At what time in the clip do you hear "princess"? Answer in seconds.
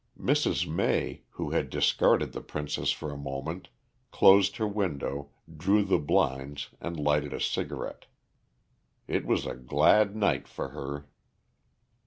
2.41-2.89